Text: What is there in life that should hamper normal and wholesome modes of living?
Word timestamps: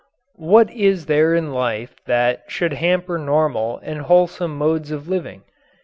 What 0.39 0.71
is 0.71 1.05
there 1.05 1.35
in 1.35 1.53
life 1.53 1.93
that 2.07 2.45
should 2.47 2.73
hamper 2.73 3.19
normal 3.19 3.77
and 3.83 4.01
wholesome 4.01 4.57
modes 4.57 4.89
of 4.89 5.07
living? 5.07 5.43